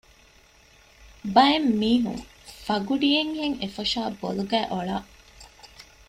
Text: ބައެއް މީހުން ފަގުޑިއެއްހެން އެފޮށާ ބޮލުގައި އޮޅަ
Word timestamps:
ބައެއް 1.33 1.69
މީހުން 1.79 2.23
ފަގުޑިއެއްހެން 2.65 3.57
އެފޮށާ 3.61 4.01
ބޮލުގައި 4.19 4.67
އޮޅަ 4.71 4.97